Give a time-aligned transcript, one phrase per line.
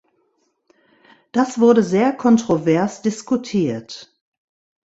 [1.31, 4.19] Das wurde sehr kontrovers diskutiert.